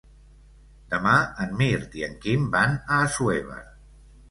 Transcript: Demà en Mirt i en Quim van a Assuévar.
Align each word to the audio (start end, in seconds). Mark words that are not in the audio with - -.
Demà 0.93 1.11
en 1.45 1.53
Mirt 1.59 1.99
i 2.01 2.07
en 2.09 2.17
Quim 2.25 2.49
van 2.57 2.77
a 2.79 3.01
Assuévar. 3.07 3.63